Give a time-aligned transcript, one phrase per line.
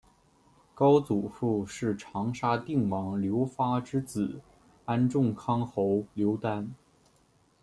[0.73, 4.41] 高祖父是长沙定王刘发之子
[4.85, 6.73] 安众康侯刘丹。